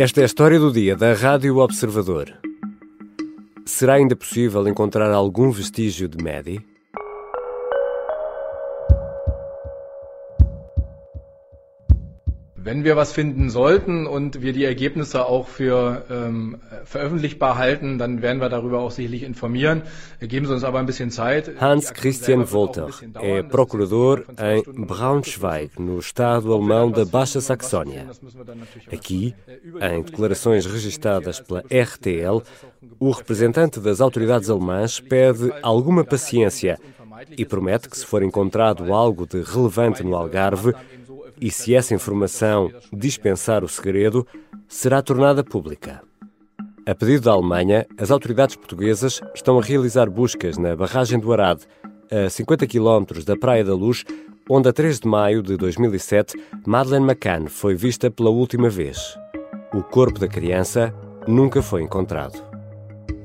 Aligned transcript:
Esta 0.00 0.20
é 0.20 0.22
a 0.22 0.26
história 0.26 0.60
do 0.60 0.70
dia 0.70 0.94
da 0.94 1.12
Rádio 1.12 1.56
Observador. 1.56 2.32
Será 3.66 3.94
ainda 3.94 4.14
possível 4.14 4.68
encontrar 4.68 5.10
algum 5.10 5.50
vestígio 5.50 6.08
de 6.08 6.22
Maddie? 6.22 6.64
Wenn 12.68 12.84
wir 12.84 12.96
was 12.96 13.12
finden 13.12 13.48
sollten 13.48 14.06
und 14.06 14.42
wir 14.42 14.52
die 14.52 14.64
Ergebnisse 14.64 15.24
auch 15.24 15.48
für 15.48 16.04
ähm, 16.10 16.58
veröffentlichbar 16.84 17.56
halten, 17.56 17.96
dann 17.96 18.20
werden 18.20 18.42
wir 18.42 18.50
darüber 18.50 18.80
auch 18.80 18.90
sicherlich 18.90 19.22
informieren. 19.22 19.80
Geben 20.20 20.44
Sie 20.44 20.52
uns 20.52 20.64
aber 20.64 20.78
ein 20.78 20.84
bisschen 20.84 21.10
Zeit. 21.10 21.50
Hans 21.58 21.94
Christian 21.94 22.44
Volter 22.44 22.90
é 23.22 23.42
procurador 23.42 24.24
em 24.36 24.84
Braunschweig, 24.84 25.80
no 25.80 25.98
estado 25.98 26.52
alemão 26.52 26.90
da 26.90 27.06
Baixa 27.06 27.40
Saxónia. 27.40 28.04
Aqui, 28.92 29.34
em 29.80 30.02
declarações 30.02 30.66
registadas 30.66 31.40
pela 31.40 31.60
RTL, 31.70 32.42
o 33.00 33.10
representante 33.12 33.80
das 33.80 34.02
autoridades 34.02 34.50
alemãs 34.50 35.00
pede 35.00 35.50
alguma 35.62 36.04
paciência 36.04 36.78
e 37.34 37.46
promete 37.46 37.88
que, 37.88 37.96
se 37.96 38.04
for 38.04 38.22
encontrado 38.22 38.92
algo 38.92 39.26
de 39.26 39.40
relevante 39.40 40.04
no 40.04 40.14
Algarve, 40.14 40.74
e 41.40 41.50
se 41.50 41.74
essa 41.74 41.94
informação 41.94 42.70
dispensar 42.92 43.64
o 43.64 43.68
segredo, 43.68 44.26
será 44.66 45.02
tornada 45.02 45.42
pública. 45.42 46.02
A 46.86 46.94
pedido 46.94 47.24
da 47.24 47.32
Alemanha, 47.32 47.86
as 47.98 48.10
autoridades 48.10 48.56
portuguesas 48.56 49.20
estão 49.34 49.58
a 49.58 49.62
realizar 49.62 50.08
buscas 50.08 50.56
na 50.56 50.74
barragem 50.74 51.18
do 51.18 51.32
Arade, 51.32 51.66
a 52.10 52.30
50 52.30 52.66
km 52.66 53.22
da 53.24 53.36
Praia 53.36 53.62
da 53.62 53.74
Luz, 53.74 54.04
onde 54.48 54.68
a 54.68 54.72
3 54.72 55.00
de 55.00 55.06
maio 55.06 55.42
de 55.42 55.56
2007 55.56 56.34
Madeleine 56.66 57.04
McCann 57.04 57.46
foi 57.48 57.74
vista 57.74 58.10
pela 58.10 58.30
última 58.30 58.70
vez. 58.70 59.18
O 59.74 59.82
corpo 59.82 60.18
da 60.18 60.26
criança 60.26 60.94
nunca 61.26 61.60
foi 61.60 61.82
encontrado. 61.82 62.42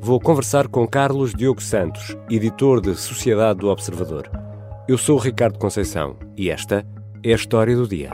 Vou 0.01 0.19
conversar 0.19 0.67
com 0.67 0.85
Carlos 0.85 1.33
Diogo 1.33 1.61
Santos, 1.61 2.17
editor 2.29 2.81
de 2.81 2.93
Sociedade 2.95 3.59
do 3.59 3.69
Observador. 3.69 4.29
Eu 4.85 4.97
sou 4.97 5.17
Ricardo 5.17 5.57
Conceição 5.57 6.17
e 6.35 6.49
esta 6.49 6.85
é 7.23 7.31
a 7.31 7.35
história 7.35 7.75
do 7.75 7.87
dia. 7.87 8.11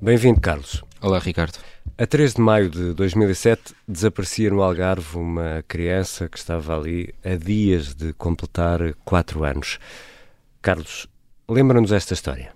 Bem-vindo, 0.00 0.40
Carlos. 0.40 0.84
Olá, 1.00 1.18
Ricardo. 1.18 1.58
A 1.96 2.06
3 2.06 2.34
de 2.34 2.40
maio 2.42 2.68
de 2.68 2.92
2007 2.92 3.74
desaparecia 3.88 4.50
no 4.50 4.62
Algarve 4.62 5.16
uma 5.16 5.64
criança 5.66 6.28
que 6.28 6.36
estava 6.36 6.76
ali 6.78 7.14
a 7.24 7.34
dias 7.36 7.94
de 7.94 8.12
completar 8.12 8.92
4 9.04 9.42
anos. 9.44 9.78
Carlos, 10.60 11.08
lembra-nos 11.48 11.92
esta 11.92 12.12
história. 12.12 12.55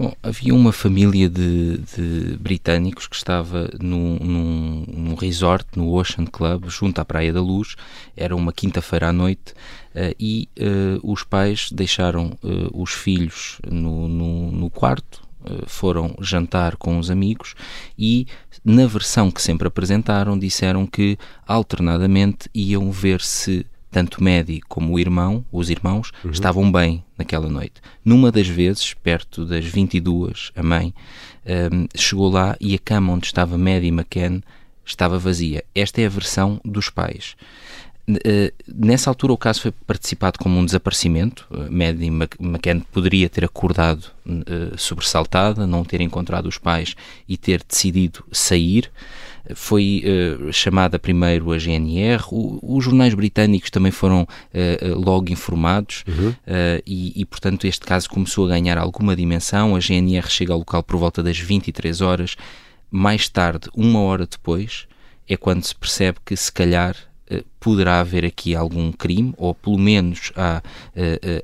Bom, 0.00 0.14
havia 0.22 0.54
uma 0.54 0.72
família 0.72 1.28
de, 1.28 1.76
de 1.76 2.38
britânicos 2.38 3.06
que 3.06 3.14
estava 3.14 3.68
num, 3.78 4.16
num, 4.18 4.84
num, 4.88 5.14
resort 5.14 5.66
no 5.76 5.92
Ocean 5.92 6.24
Club, 6.24 6.70
junto 6.70 7.02
à 7.02 7.04
Praia 7.04 7.30
da 7.34 7.42
Luz. 7.42 7.76
Era 8.16 8.34
uma 8.34 8.50
quinta-feira 8.50 9.10
à 9.10 9.12
noite 9.12 9.52
uh, 9.94 10.16
e 10.18 10.48
uh, 10.58 11.12
os 11.12 11.22
pais 11.22 11.70
deixaram 11.70 12.28
uh, 12.42 12.82
os 12.82 12.92
filhos 12.92 13.60
no, 13.70 14.08
no, 14.08 14.50
no 14.50 14.70
quarto, 14.70 15.20
foram 15.66 16.14
jantar 16.18 16.76
com 16.76 16.98
os 16.98 17.10
amigos 17.10 17.54
e, 17.98 18.26
na 18.62 18.86
versão 18.86 19.30
que 19.30 19.40
sempre 19.40 19.68
apresentaram, 19.68 20.38
disseram 20.38 20.86
que 20.86 21.18
alternadamente 21.46 22.48
iam 22.54 22.90
ver 22.90 23.20
se 23.22 23.66
tanto 23.90 24.22
Maddie 24.22 24.60
como 24.68 24.94
o 24.94 24.98
irmão, 24.98 25.44
os 25.50 25.68
irmãos, 25.68 26.12
uhum. 26.24 26.30
estavam 26.30 26.70
bem 26.70 27.04
naquela 27.18 27.48
noite. 27.48 27.74
Numa 28.04 28.30
das 28.30 28.46
vezes, 28.46 28.94
perto 28.94 29.44
das 29.44 29.64
22, 29.64 30.52
a 30.54 30.62
mãe 30.62 30.94
um, 31.72 31.86
chegou 31.94 32.30
lá 32.30 32.56
e 32.60 32.74
a 32.74 32.78
cama 32.78 33.12
onde 33.12 33.26
estava 33.26 33.58
Maddie 33.58 33.88
McCann 33.88 34.42
estava 34.84 35.18
vazia. 35.18 35.64
Esta 35.74 36.00
é 36.00 36.06
a 36.06 36.10
versão 36.10 36.60
dos 36.64 36.88
pais. 36.88 37.36
Uh, 38.08 38.52
nessa 38.66 39.08
altura 39.08 39.32
o 39.32 39.38
caso 39.38 39.60
foi 39.60 39.70
participado 39.70 40.38
como 40.38 40.58
um 40.58 40.64
desaparecimento. 40.64 41.46
Uh, 41.50 41.70
Maddie 41.70 42.08
McCann 42.08 42.80
poderia 42.92 43.28
ter 43.28 43.44
acordado 43.44 44.06
uh, 44.26 44.76
sobressaltada, 44.76 45.66
não 45.66 45.84
ter 45.84 46.00
encontrado 46.00 46.46
os 46.46 46.58
pais 46.58 46.96
e 47.28 47.36
ter 47.36 47.62
decidido 47.68 48.24
sair 48.32 48.90
foi 49.54 50.02
uh, 50.04 50.52
chamada 50.52 50.98
primeiro 50.98 51.52
a 51.52 51.58
GNR, 51.58 52.22
o, 52.30 52.58
os 52.62 52.84
jornais 52.84 53.14
britânicos 53.14 53.70
também 53.70 53.92
foram 53.92 54.22
uh, 54.22 54.98
logo 54.98 55.32
informados 55.32 56.04
uhum. 56.06 56.34
e, 56.86 57.20
e, 57.20 57.24
portanto, 57.24 57.66
este 57.66 57.84
caso 57.84 58.08
começou 58.08 58.46
a 58.46 58.48
ganhar 58.48 58.78
alguma 58.78 59.16
dimensão. 59.16 59.74
A 59.74 59.80
GNR 59.80 60.28
chega 60.28 60.52
ao 60.52 60.58
local 60.58 60.82
por 60.82 60.96
volta 60.96 61.22
das 61.22 61.38
23 61.38 62.00
horas. 62.00 62.36
Mais 62.90 63.28
tarde, 63.28 63.68
uma 63.74 64.00
hora 64.00 64.26
depois, 64.26 64.86
é 65.28 65.36
quando 65.36 65.64
se 65.64 65.74
percebe 65.74 66.18
que 66.24 66.36
se 66.36 66.50
calhar 66.50 66.96
poderá 67.60 68.00
haver 68.00 68.24
aqui 68.24 68.56
algum 68.56 68.90
crime, 68.90 69.32
ou 69.36 69.54
pelo 69.54 69.78
menos 69.78 70.32
há 70.34 70.60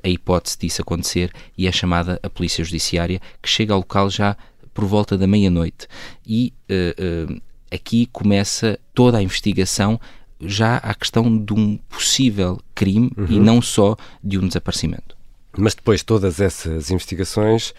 a 0.03 0.09
hipótese 0.09 0.57
disso 0.59 0.81
acontecer, 0.81 1.31
e 1.57 1.65
é 1.65 1.71
chamada 1.71 2.19
a 2.21 2.29
Polícia 2.29 2.63
Judiciária, 2.63 3.21
que 3.41 3.47
chega 3.47 3.73
ao 3.73 3.79
local 3.79 4.09
já 4.09 4.35
por 4.77 4.85
volta 4.85 5.17
da 5.17 5.25
meia-noite. 5.25 5.87
E 6.23 6.53
uh, 6.69 7.33
uh, 7.33 7.41
aqui 7.71 8.07
começa 8.11 8.79
toda 8.93 9.17
a 9.17 9.23
investigação 9.23 9.99
já 10.39 10.77
à 10.77 10.93
questão 10.93 11.37
de 11.37 11.53
um 11.53 11.77
possível 11.89 12.59
crime 12.75 13.11
uhum. 13.17 13.27
e 13.29 13.39
não 13.39 13.61
só 13.61 13.95
de 14.23 14.37
um 14.37 14.47
desaparecimento. 14.47 15.17
Mas 15.57 15.73
depois 15.73 16.03
todas 16.03 16.39
essas 16.39 16.91
investigações 16.91 17.73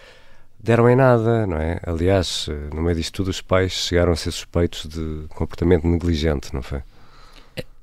deram 0.59 0.89
em 0.89 0.95
nada, 0.95 1.47
não 1.47 1.57
é? 1.57 1.79
Aliás, 1.83 2.47
no 2.73 2.81
meio 2.81 2.97
disto 2.97 3.13
tudo, 3.13 3.29
os 3.29 3.41
pais 3.41 3.71
chegaram 3.71 4.11
a 4.11 4.15
ser 4.15 4.31
suspeitos 4.31 4.85
de 4.85 5.25
comportamento 5.29 5.87
negligente, 5.87 6.53
não 6.53 6.61
foi? 6.61 6.81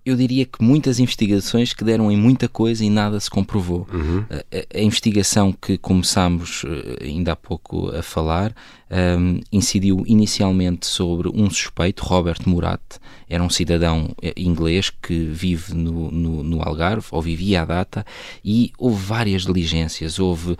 Eu 0.07 0.15
diria 0.15 0.47
que 0.47 0.63
muitas 0.63 1.01
investigações 1.01 1.73
que 1.75 1.83
deram 1.83 2.13
em 2.13 2.17
muita 2.17 2.49
coisa 2.49 2.85
e 2.85 2.89
nada 2.89 3.19
se 3.19 3.29
comprovou. 3.29 3.89
Uhum. 3.93 4.25
A, 4.31 4.79
a, 4.79 4.81
investigação 4.81 5.53
que 5.53 5.77
começámos 5.77 6.65
eh, 6.65 7.07
ainda 7.07 7.33
há 7.33 7.37
pouco 7.37 7.91
a 7.91 8.03
falar 8.03 8.55
um, 8.89 9.41
incidiu 9.51 10.05
inicialmente 10.07 10.87
sobre 10.87 11.29
um 11.29 11.51
suspeito, 11.51 12.05
Robert 12.05 12.39
Murat, 12.47 12.81
era 13.29 13.43
um 13.43 13.51
cidadão 13.51 14.15
eh, 14.23 14.33
inglês 14.37 14.91
que 14.91 15.15
vive 15.27 15.75
no, 15.75 16.11
no, 16.11 16.43
no 16.43 16.63
Algarve, 16.63 17.07
ou 17.11 17.21
vivia 17.21 17.63
à 17.63 17.65
data, 17.65 18.07
e 18.45 18.73
houve 18.79 19.05
várias 19.05 19.43
diligências, 19.43 20.19
houve 20.19 20.53
uh, 20.53 20.57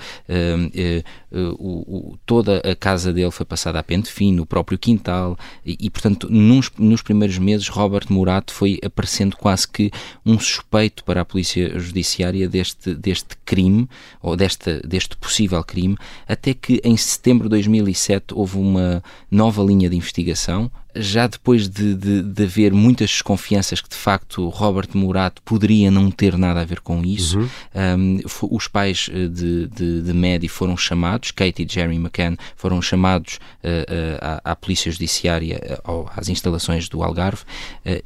uh, 1.33 2.13
uh, 2.13 2.19
toda 2.27 2.59
a 2.59 2.75
casa 2.75 3.13
dele 3.13 3.31
foi 3.31 3.47
passada 3.47 3.79
a 3.79 3.83
pente 3.83 4.11
fino, 4.11 4.43
o 4.43 4.47
próprio 4.47 4.79
quintal, 4.79 5.39
e, 5.65 5.77
e 5.81 5.91
portanto, 5.91 6.29
nos, 6.31 6.71
nos 6.79 7.03
primeiros 7.03 7.39
meses, 7.39 7.69
Robert 7.69 8.07
Murat 8.11 8.51
foi 8.51 8.79
aparecendo 8.85 9.37
quase 9.37 9.69
que 9.69 9.91
um 10.25 10.39
suspeito 10.39 11.05
para 11.05 11.21
a 11.21 11.25
polícia 11.25 11.79
judiciária 11.79 12.49
deste, 12.49 12.95
deste 12.95 13.37
crime, 13.45 13.89
ou 14.21 14.37
deste, 14.37 14.81
deste 14.87 15.17
possível 15.17 15.63
crime, 15.63 15.97
até 16.27 16.55
que 16.55 16.81
em 16.85 16.97
setembro 16.97 17.45
de 17.45 17.51
2007 17.51 18.07
2007 18.07 18.35
houve 18.35 18.59
uma 18.59 19.03
nova 19.31 19.63
linha 19.63 19.89
de 19.89 19.97
investigação, 19.97 20.71
já 20.99 21.27
depois 21.27 21.69
de, 21.69 21.95
de, 21.95 22.23
de, 22.23 22.43
haver 22.45 22.73
muitas 22.73 23.11
desconfianças 23.11 23.81
que 23.81 23.89
de 23.89 23.97
facto 23.97 24.49
Robert 24.49 24.89
Murat 24.95 25.39
poderia 25.45 25.91
não 25.91 26.11
ter 26.11 26.37
nada 26.37 26.61
a 26.61 26.65
ver 26.65 26.81
com 26.81 27.03
isso, 27.05 27.39
uhum. 27.39 28.19
um, 28.21 28.21
os 28.51 28.69
pais 28.69 29.11
eh, 29.13 29.29
de, 29.29 29.67
de, 29.69 30.03
de 30.03 30.13
Maddie 30.13 30.49
foram 30.49 30.77
chamados, 30.77 31.31
Kate 31.31 31.63
e 31.63 31.69
Jerry 31.69 31.97
McCann 31.97 32.37
foram 32.57 32.81
chamados 32.81 33.39
uh, 33.63 33.69
uh, 33.69 34.41
à, 34.45 34.53
à, 34.53 34.57
Polícia 34.57 34.91
Judiciária, 34.91 35.81
uh, 35.87 36.07
às 36.17 36.29
instalações 36.29 36.89
do 36.89 37.03
Algarve, 37.03 37.43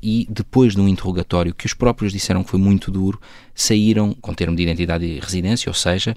e 0.02 0.26
depois 0.28 0.74
de 0.74 0.80
um 0.80 0.88
interrogatório 0.88 1.54
que 1.54 1.66
os 1.66 1.74
próprios 1.74 2.12
disseram 2.12 2.42
que 2.42 2.50
foi 2.50 2.60
muito 2.60 2.90
duro, 2.90 3.20
saíram 3.62 4.14
com 4.20 4.32
termo 4.32 4.56
de 4.56 4.62
identidade 4.62 5.04
e 5.04 5.20
residência, 5.20 5.68
ou 5.68 5.74
seja, 5.74 6.16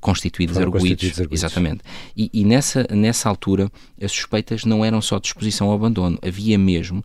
constituídos 0.00 0.58
arguídos. 0.58 1.20
Exatamente. 1.30 1.80
E, 2.16 2.30
e 2.32 2.44
nessa, 2.44 2.86
nessa 2.90 3.28
altura, 3.28 3.70
as 4.02 4.10
suspeitas 4.10 4.64
não 4.64 4.84
eram 4.84 5.00
só 5.00 5.18
de 5.18 5.28
exposição 5.28 5.68
ao 5.68 5.74
abandono, 5.74 6.18
havia 6.22 6.58
mesmo, 6.58 7.04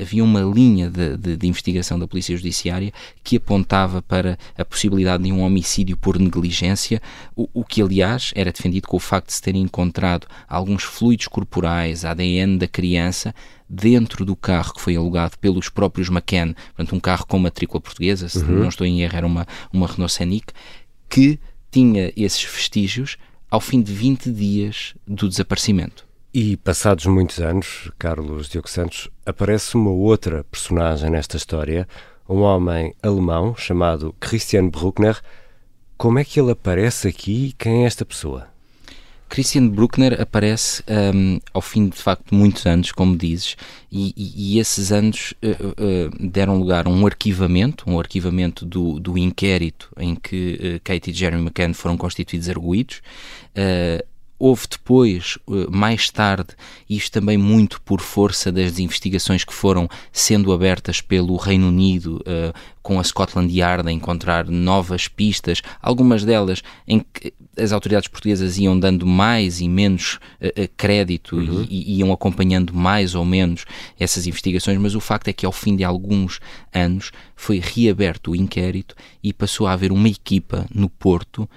havia 0.00 0.22
uma 0.22 0.40
linha 0.40 0.88
de, 0.88 1.16
de, 1.16 1.36
de, 1.36 1.46
investigação 1.46 1.98
da 1.98 2.06
Polícia 2.06 2.36
Judiciária 2.36 2.92
que 3.22 3.36
apontava 3.36 4.00
para 4.02 4.38
a 4.56 4.64
possibilidade 4.64 5.24
de 5.24 5.32
um 5.32 5.42
homicídio 5.42 5.96
por 5.96 6.18
negligência, 6.18 7.00
o, 7.34 7.48
o 7.52 7.64
que 7.64 7.82
aliás 7.82 8.32
era 8.34 8.52
defendido 8.52 8.86
com 8.86 8.96
o 8.96 9.00
facto 9.00 9.28
de 9.28 9.34
se 9.34 9.42
terem 9.42 9.62
encontrado 9.62 10.26
alguns 10.48 10.84
fluidos 10.84 11.26
corporais, 11.26 12.04
ADN 12.04 12.58
da 12.58 12.68
criança, 12.68 13.34
dentro 13.68 14.24
do 14.24 14.36
carro 14.36 14.74
que 14.74 14.80
foi 14.80 14.96
alugado 14.96 15.38
pelos 15.38 15.68
próprios 15.68 16.08
McCann, 16.08 16.54
portanto 16.74 16.94
um 16.94 17.00
carro 17.00 17.26
com 17.26 17.38
matrícula 17.38 17.80
portuguesa, 17.80 18.28
se 18.28 18.38
uhum. 18.38 18.60
não 18.60 18.68
estou 18.68 18.86
em 18.86 19.02
erro 19.02 19.16
era 19.16 19.26
uma, 19.26 19.46
uma 19.72 19.86
Renault 19.86 20.12
Scenic, 20.12 20.52
que 21.08 21.38
tinha 21.70 22.12
esses 22.16 22.42
vestígios 22.44 23.16
ao 23.50 23.60
fim 23.60 23.80
de 23.80 23.92
20 23.92 24.30
dias 24.30 24.94
do 25.06 25.28
desaparecimento. 25.28 26.04
E 26.32 26.56
passados 26.56 27.06
muitos 27.06 27.38
anos, 27.38 27.90
Carlos 27.96 28.48
Diogo 28.48 28.68
Santos, 28.68 29.08
aparece 29.24 29.76
uma 29.76 29.90
outra 29.90 30.42
personagem 30.42 31.08
nesta 31.08 31.36
história, 31.36 31.86
um 32.28 32.40
homem 32.40 32.92
alemão 33.00 33.54
chamado 33.56 34.12
Christian 34.18 34.68
Bruckner. 34.68 35.20
Como 35.96 36.18
é 36.18 36.24
que 36.24 36.40
ele 36.40 36.50
aparece 36.50 37.06
aqui 37.06 37.46
e 37.46 37.52
quem 37.52 37.84
é 37.84 37.86
esta 37.86 38.04
pessoa? 38.04 38.48
Christian 39.28 39.68
Bruckner 39.68 40.20
aparece 40.20 40.82
um, 41.14 41.40
ao 41.52 41.60
fim 41.60 41.88
de 41.88 41.96
facto 41.96 42.34
muitos 42.34 42.66
anos, 42.66 42.92
como 42.92 43.16
dizes, 43.16 43.56
e, 43.90 44.14
e, 44.16 44.54
e 44.56 44.58
esses 44.58 44.92
anos 44.92 45.34
uh, 45.42 45.48
uh, 45.48 46.28
deram 46.28 46.58
lugar 46.58 46.86
a 46.86 46.90
um 46.90 47.06
arquivamento, 47.06 47.84
um 47.88 47.98
arquivamento 47.98 48.64
do, 48.64 49.00
do 49.00 49.18
inquérito 49.18 49.90
em 49.98 50.14
que 50.14 50.76
uh, 50.76 50.80
Kate 50.84 51.10
e 51.10 51.14
Jeremy 51.14 51.42
McCann 51.42 51.74
foram 51.74 51.96
constituídos 51.96 52.48
arguídos. 52.48 53.02
Houve 54.38 54.66
depois, 54.70 55.38
mais 55.70 56.10
tarde, 56.10 56.48
isto 56.90 57.12
também 57.12 57.38
muito 57.38 57.80
por 57.82 58.00
força 58.00 58.50
das 58.50 58.78
investigações 58.78 59.44
que 59.44 59.54
foram 59.54 59.88
sendo 60.12 60.52
abertas 60.52 61.00
pelo 61.00 61.36
Reino 61.36 61.68
Unido, 61.68 62.22
com 62.82 63.00
a 63.00 63.04
Scotland 63.04 63.50
Yard 63.56 63.88
a 63.88 63.92
encontrar 63.92 64.46
novas 64.46 65.08
pistas, 65.08 65.62
algumas 65.80 66.24
delas 66.24 66.62
em 66.86 67.00
que 67.00 67.32
as 67.56 67.72
autoridades 67.72 68.08
portuguesas 68.08 68.58
iam 68.58 68.78
dando 68.78 69.06
mais 69.06 69.60
e 69.60 69.68
menos 69.68 70.18
uh, 70.40 70.68
crédito 70.76 71.36
uhum. 71.36 71.66
e, 71.68 71.98
iam 71.98 72.12
acompanhando 72.12 72.74
mais 72.74 73.14
ou 73.14 73.24
menos 73.24 73.64
essas 73.98 74.26
investigações, 74.26 74.78
mas 74.78 74.94
o 74.94 75.00
facto 75.00 75.28
é 75.28 75.32
que 75.32 75.46
ao 75.46 75.52
fim 75.52 75.76
de 75.76 75.84
alguns 75.84 76.40
anos 76.72 77.10
foi 77.34 77.60
reaberto 77.60 78.32
o 78.32 78.36
inquérito 78.36 78.94
e 79.22 79.32
passou 79.32 79.66
a 79.66 79.72
haver 79.72 79.92
uma 79.92 80.08
equipa 80.08 80.66
no 80.72 80.88
Porto 80.88 81.48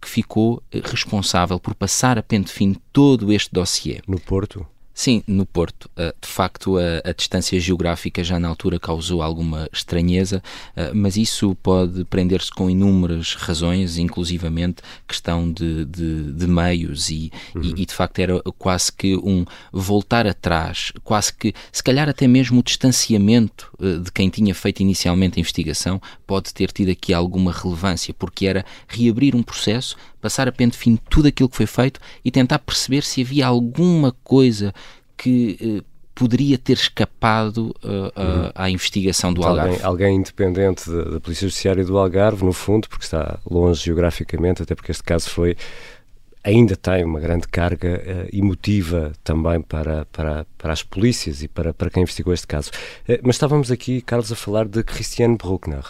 que 0.00 0.08
ficou 0.08 0.62
responsável 0.72 1.58
por 1.58 1.74
passar 1.74 2.18
a 2.18 2.22
pente 2.22 2.52
fino 2.52 2.76
todo 2.92 3.32
este 3.32 3.52
dossiê. 3.52 4.00
No 4.06 4.20
Porto? 4.20 4.66
Sim, 4.94 5.24
no 5.26 5.44
Porto. 5.44 5.90
Uh, 5.96 6.14
de 6.20 6.28
facto, 6.28 6.78
a, 6.78 7.10
a, 7.10 7.12
distância 7.12 7.58
geográfica 7.58 8.22
já 8.22 8.38
na 8.38 8.46
altura 8.46 8.78
causou 8.78 9.22
alguma 9.22 9.68
estranheza, 9.72 10.40
uh, 10.76 10.94
mas 10.94 11.16
isso 11.16 11.56
pode 11.56 12.04
prender-se 12.04 12.50
com 12.52 12.70
inúmeras 12.70 13.34
razões, 13.34 13.98
inclusivamente 13.98 14.82
questão 15.08 15.50
de, 15.50 15.84
de, 15.84 16.32
de 16.32 16.46
meios, 16.46 17.10
e, 17.10 17.32
uhum. 17.56 17.62
e, 17.62 17.82
e, 17.82 17.86
de 17.86 17.92
facto 17.92 18.20
era 18.20 18.40
quase 18.56 18.92
que 18.92 19.16
um 19.16 19.44
voltar 19.72 20.28
atrás, 20.28 20.92
quase 21.02 21.34
que, 21.34 21.52
se 21.72 21.82
calhar 21.82 22.08
até 22.08 22.28
mesmo 22.28 22.60
o 22.60 22.62
distanciamento 22.62 23.72
uh, 23.80 23.98
de 23.98 24.12
quem 24.12 24.30
tinha 24.30 24.54
feito 24.54 24.80
inicialmente 24.80 25.38
a 25.38 25.40
investigação 25.40 26.00
pode 26.24 26.54
ter 26.54 26.70
tido 26.70 26.90
aqui 26.90 27.12
alguma 27.12 27.50
relevância, 27.50 28.14
porque 28.14 28.46
era 28.46 28.64
reabrir 28.86 29.34
um 29.34 29.42
processo 29.42 29.96
passar 30.24 30.48
a 30.48 30.52
pente 30.52 30.74
fino 30.74 30.98
tudo 31.10 31.28
aquilo 31.28 31.50
que 31.50 31.56
foi 31.56 31.66
feito 31.66 32.00
e 32.24 32.30
tentar 32.30 32.58
perceber 32.58 33.02
se 33.02 33.20
havia 33.20 33.46
alguma 33.46 34.10
coisa 34.24 34.72
que 35.18 35.58
eh, 35.60 35.84
poderia 36.14 36.56
ter 36.56 36.72
escapado 36.72 37.76
uh, 37.84 38.06
uh, 38.08 38.52
à 38.54 38.70
investigação 38.70 39.34
do 39.34 39.40
então, 39.42 39.50
Algarve. 39.50 39.72
Alguém, 39.72 39.84
alguém 39.84 40.16
independente 40.16 40.88
da, 40.88 41.02
da, 41.02 41.20
Polícia 41.20 41.46
Judiciária 41.46 41.84
do 41.84 41.98
Algarve, 41.98 42.42
no 42.42 42.54
fundo, 42.54 42.88
porque 42.88 43.04
está 43.04 43.38
longe 43.50 43.84
geograficamente, 43.84 44.62
até 44.62 44.74
porque 44.74 44.92
este 44.92 45.02
caso 45.02 45.28
foi 45.28 45.58
ainda 46.42 46.74
tem 46.74 47.04
uma 47.04 47.20
grande 47.20 47.46
carga 47.46 48.00
uh, 48.02 48.34
emotiva 48.34 49.12
também 49.22 49.60
para, 49.60 50.06
para, 50.06 50.46
para 50.56 50.72
as 50.72 50.82
polícias 50.82 51.42
e 51.42 51.48
para, 51.48 51.74
para 51.74 51.90
quem 51.90 52.02
investigou 52.02 52.32
este 52.32 52.46
caso. 52.46 52.70
mas 53.22 53.34
estávamos 53.36 53.70
aqui, 53.70 54.00
Carlos, 54.00 54.32
a 54.32 54.36
falar 54.36 54.66
de 54.66 54.82
Christiane 54.82 55.36
Bruckner. 55.36 55.84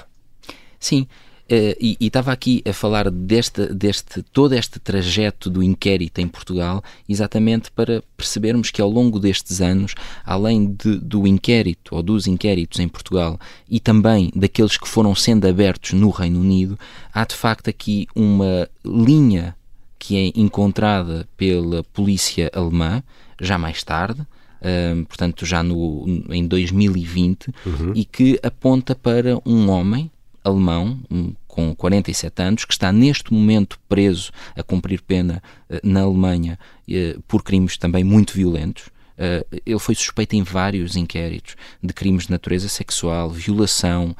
Sim, 0.80 1.02
Uh, 1.02 1.23
e, 1.48 1.96
estava 2.00 2.32
aqui 2.32 2.62
a 2.66 2.72
falar 2.72 3.10
deste, 3.10 3.66
deste 3.74 4.22
todo 4.22 4.54
este 4.54 4.78
trajeto 4.78 5.50
do 5.50 5.62
inquérito 5.62 6.20
em 6.20 6.26
Portugal, 6.26 6.82
exatamente 7.08 7.70
para 7.70 8.02
percebermos 8.16 8.70
que 8.70 8.80
ao 8.80 8.88
longo 8.88 9.18
destes 9.18 9.60
anos, 9.60 9.94
além 10.24 10.72
de, 10.72 10.96
do 10.98 11.26
inquérito 11.26 11.94
ou 11.94 12.02
dos 12.02 12.26
inquéritos 12.26 12.80
em 12.80 12.88
Portugal 12.88 13.38
e 13.68 13.78
também 13.78 14.30
daqueles 14.34 14.76
que 14.78 14.88
foram 14.88 15.14
sendo 15.14 15.46
abertos 15.46 15.92
no 15.92 16.08
Reino 16.10 16.40
Unido, 16.40 16.78
há 17.12 17.24
de 17.24 17.34
facto 17.34 17.68
aqui 17.68 18.06
uma 18.14 18.68
linha 18.84 19.54
que 19.98 20.16
é 20.16 20.38
encontrada 20.38 21.26
pela 21.36 21.82
polícia 21.84 22.50
alemã, 22.54 23.02
já 23.40 23.58
mais 23.58 23.82
tarde, 23.82 24.20
uh, 24.20 25.04
portanto 25.06 25.46
já 25.46 25.62
no, 25.62 26.04
em 26.30 26.46
2020, 26.46 27.48
uhum. 27.64 27.92
e 27.94 28.04
que 28.04 28.38
aponta 28.42 28.94
para 28.94 29.38
um 29.46 29.70
homem 29.70 30.10
alemão, 30.44 31.00
com 31.48 31.74
47 31.74 32.42
anos, 32.42 32.64
que 32.64 32.72
está 32.72 32.92
neste 32.92 33.32
momento 33.32 33.78
preso 33.88 34.30
a 34.54 34.62
cumprir 34.62 35.00
pena 35.00 35.42
uh, 35.70 35.80
na 35.82 36.02
Alemanha 36.02 36.58
uh, 36.88 37.22
por 37.22 37.42
crimes 37.42 37.76
também 37.76 38.04
muito 38.04 38.34
violentos. 38.34 38.88
Uh, 39.16 39.60
ele 39.64 39.78
foi 39.78 39.94
suspeito 39.94 40.34
em 40.34 40.42
vários 40.42 40.96
inquéritos 40.96 41.56
de 41.82 41.94
crimes 41.94 42.24
de 42.26 42.32
natureza 42.32 42.68
sexual, 42.68 43.30
violação, 43.30 44.16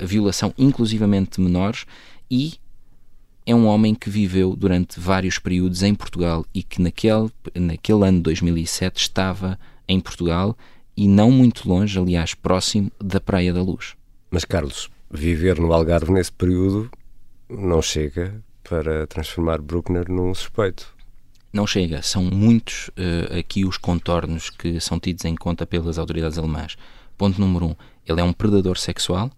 violação 0.00 0.52
inclusivamente 0.58 1.36
de 1.36 1.42
menores 1.42 1.86
e 2.28 2.54
é 3.46 3.54
um 3.54 3.66
homem 3.66 3.94
que 3.94 4.10
viveu 4.10 4.56
durante 4.56 4.98
vários 4.98 5.38
períodos 5.38 5.82
em 5.82 5.94
Portugal 5.94 6.44
e 6.52 6.62
que 6.62 6.82
naquele, 6.82 7.30
naquele 7.54 8.06
ano 8.06 8.18
de 8.18 8.22
2007 8.24 9.00
estava 9.00 9.58
em 9.88 10.00
Portugal 10.00 10.56
e 10.96 11.08
não 11.08 11.30
muito 11.30 11.68
longe, 11.68 11.98
aliás, 11.98 12.34
próximo 12.34 12.90
da 13.00 13.20
Praia 13.20 13.52
da 13.52 13.62
Luz. 13.62 13.94
Mas, 14.30 14.44
Carlos, 14.44 14.90
viver 15.12 15.60
no 15.60 15.72
Algarve 15.72 16.10
nesse 16.10 16.32
período 16.32 16.90
não 17.48 17.82
chega 17.82 18.42
para 18.64 19.06
transformar 19.06 19.60
Bruckner 19.60 20.10
num 20.10 20.34
suspeito. 20.34 20.94
Não 21.52 21.66
chega. 21.66 22.00
São 22.00 22.22
muitos 22.22 22.88
uh, 22.88 23.38
aqui 23.38 23.64
os 23.64 23.76
contornos 23.76 24.48
que 24.48 24.80
são 24.80 24.98
tidos 24.98 25.26
em 25.26 25.34
conta 25.34 25.66
pelas 25.66 25.98
autoridades 25.98 26.38
alemãs. 26.38 26.76
Ponto 27.18 27.38
número 27.38 27.66
um: 27.66 27.76
ele 28.06 28.20
é 28.20 28.24
um 28.24 28.32
predador 28.32 28.78
sexual 28.78 29.30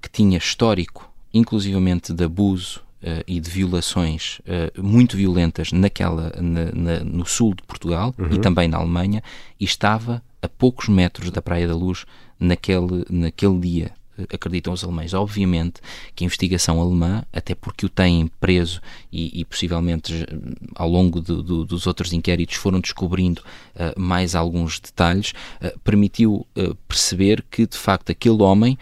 que 0.00 0.08
tinha 0.08 0.38
histórico, 0.38 1.12
inclusivamente 1.34 2.12
de 2.12 2.24
abuso 2.24 2.80
uh, 3.02 3.24
e 3.26 3.40
de 3.40 3.50
violações 3.50 4.40
uh, 4.40 4.82
muito 4.82 5.16
violentas 5.16 5.72
naquela, 5.72 6.32
na, 6.40 6.70
na, 6.72 7.04
no 7.04 7.26
sul 7.26 7.54
de 7.54 7.62
Portugal 7.64 8.14
uhum. 8.16 8.32
e 8.32 8.38
também 8.38 8.68
na 8.68 8.78
Alemanha, 8.78 9.22
e 9.58 9.64
estava 9.64 10.22
a 10.40 10.48
poucos 10.48 10.88
metros 10.88 11.30
da 11.30 11.42
Praia 11.42 11.66
da 11.66 11.74
Luz 11.74 12.04
naquele, 12.38 13.04
naquele 13.10 13.58
dia 13.58 13.92
acreditam 14.32 14.72
os 14.72 14.84
alemães. 14.84 15.14
Obviamente 15.14 15.80
que 16.14 16.24
a 16.24 16.26
investigação 16.26 16.80
alemã, 16.80 17.24
até 17.32 17.54
porque 17.54 17.86
o 17.86 17.88
têm 17.88 18.30
preso 18.40 18.80
e, 19.12 19.40
e 19.40 19.44
possivelmente 19.44 20.26
ao 20.74 20.88
longo 20.88 21.20
do, 21.20 21.42
do, 21.42 21.64
dos 21.64 21.86
outros 21.86 22.12
inquéritos 22.12 22.56
foram 22.56 22.80
descobrindo 22.80 23.42
uh, 23.74 23.98
mais 23.98 24.34
alguns 24.34 24.78
detalhes, 24.78 25.32
uh, 25.62 25.78
permitiu 25.80 26.46
uh, 26.56 26.74
perceber 26.88 27.44
que 27.50 27.66
de 27.66 27.76
facto 27.76 28.10
aquele 28.10 28.42
homem 28.42 28.78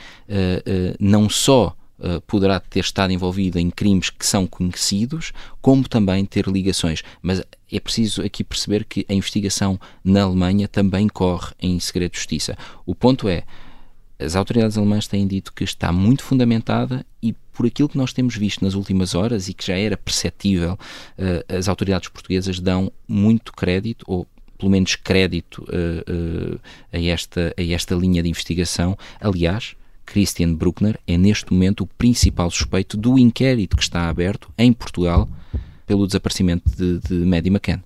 não 0.99 1.29
só 1.29 1.75
poderá 2.26 2.61
ter 2.61 2.81
estado 2.81 3.12
envolvido 3.12 3.59
em 3.59 3.69
crimes 3.69 4.09
que 4.09 4.25
são 4.25 4.47
conhecidos, 4.47 5.33
como 5.61 5.88
também 5.88 6.25
ter 6.25 6.47
ligações. 6.47 7.02
Mas 7.21 7.43
é 7.71 7.81
preciso 7.81 8.23
aqui 8.23 8.43
perceber 8.43 8.85
que 8.85 9.04
a 9.09 9.12
investigação 9.12 9.78
na 10.02 10.23
Alemanha 10.23 10.66
também 10.66 11.09
corre 11.09 11.52
em 11.61 11.78
segredo 11.78 12.12
de 12.12 12.19
justiça. 12.19 12.57
O 12.87 12.95
ponto 12.95 13.28
é 13.28 13.45
as 14.21 14.37
autoridades 14.37 14.77
alemãs 14.77 15.07
têm 15.07 15.27
dito 15.27 15.53
que 15.53 15.65
está 15.65 15.93
muito 15.93 16.23
fundamentada 16.23 17.05
e 17.23 17.35
por 17.53 17.67
aquilo 17.67 17.89
que 17.89 17.99
nós 17.99 18.12
temos 18.12 18.37
visto 18.37 18.65
nas 18.65 18.75
últimas 18.75 19.15
horas 19.15 19.49
e 19.49 19.55
que 19.55 19.67
já 19.67 19.77
era 19.77 19.97
perceptível, 19.97 20.75
uh, 21.19 21.57
as 21.57 21.69
autoridades 21.69 22.09
portuguesas 22.09 22.59
dão 22.59 22.93
muito 23.07 23.53
crédito, 23.53 24.05
ou 24.07 24.27
pelo 24.59 24.71
menos 24.71 24.95
crédito, 24.95 25.62
uh, 25.65 26.55
uh, 26.55 26.61
a, 26.93 27.00
esta, 27.00 27.55
a 27.57 27.62
esta 27.62 27.95
linha 27.95 28.23
de 28.23 28.29
investigação. 28.29 28.97
Aliás, 29.21 29.75
Christian 30.07 30.55
Bruckner 30.55 30.99
é 31.07 31.17
neste 31.17 31.53
momento 31.53 31.85
o 31.85 31.87
principal 31.87 32.50
suspeito 32.50 32.97
do 32.97 33.19
inquérito 33.19 33.77
que 33.77 33.83
está 33.83 34.09
aberto 34.09 34.50
em 34.59 34.73
Portugal 34.73 35.29
pelo 35.87 36.07
desaparecimento 36.07 36.71
de, 36.77 36.99
de 36.99 37.15
Maddie 37.27 37.50
McCann. 37.50 37.83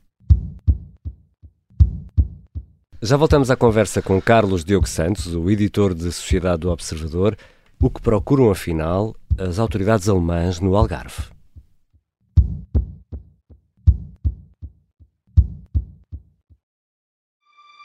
Já 3.07 3.19
voltamos 3.19 3.51
à 3.51 3.57
conversa 3.57 4.01
com 4.01 4.19
Carlos 4.19 4.65
Diogo 4.65 4.89
Santos, 4.89 5.35
o 5.35 5.51
editor 5.51 5.93
de 5.93 6.11
Sociedade 6.11 6.61
do 6.61 6.71
Observador. 6.71 7.37
O 7.79 7.91
que 7.91 8.01
procuram, 8.01 8.51
afinal, 8.51 9.15
as 9.37 9.59
autoridades 9.59 10.09
alemãs 10.09 10.59
no 10.59 10.75
Algarve? 10.75 11.25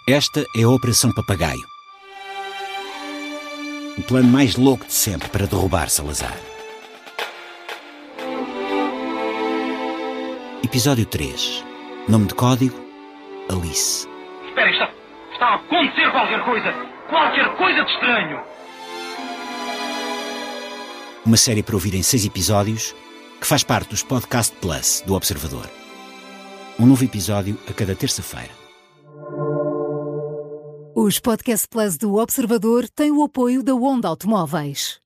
Esta 0.08 0.46
é 0.56 0.64
a 0.64 0.70
Operação 0.70 1.12
Papagaio. 1.12 1.68
O 3.98 4.04
plano 4.04 4.30
mais 4.30 4.56
louco 4.56 4.86
de 4.86 4.94
sempre 4.94 5.28
para 5.28 5.46
derrubar 5.46 5.90
Salazar. 5.90 6.40
Episódio 10.64 11.06
3. 11.06 11.66
Nome 12.08 12.28
de 12.28 12.36
código: 12.36 12.80
Alice. 13.50 14.08
Espera, 14.48 14.72
está. 14.72 14.99
Está 15.50 15.54
a 15.54 15.56
acontecer 15.56 16.12
qualquer 16.12 16.46
coisa! 16.46 16.72
Qualquer 17.10 17.58
coisa 17.58 17.84
de 17.84 17.92
estranho! 17.92 18.40
Uma 21.26 21.38
série 21.38 21.64
para 21.64 21.76
ouvir 21.76 21.96
em 21.96 22.04
seis 22.04 22.24
episódios 22.24 22.96
que 23.42 23.48
faz 23.48 23.64
parte 23.64 23.90
dos 23.90 24.04
Podcast 24.04 24.56
Plus 24.58 25.02
do 25.08 25.16
Observador. 25.16 25.68
Um 26.80 26.86
novo 26.86 27.04
episódio 27.04 27.58
a 27.68 27.74
cada 27.74 27.96
terça-feira. 27.96 28.52
Os 30.96 31.20
Podcast 31.20 31.68
Plus 31.68 31.98
do 31.98 32.18
Observador 32.18 32.88
têm 32.88 33.12
o 33.12 33.24
apoio 33.24 33.64
da 33.64 33.74
Onda 33.74 34.08
Automóveis. 34.08 35.00